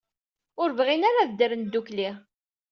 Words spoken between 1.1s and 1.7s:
ad ddren